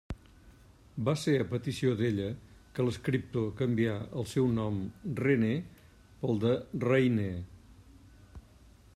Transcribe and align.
Va 1.07 1.13
ser 1.23 1.33
a 1.41 1.45
petició 1.49 1.91
d'ella 1.97 2.29
que 2.77 2.85
l'escriptor 2.87 3.51
canvià 3.59 3.93
el 4.21 4.25
seu 4.31 4.49
nom 4.55 4.79
René 5.21 5.51
pel 6.23 6.41
de 6.45 6.55
Rainer. 6.87 7.31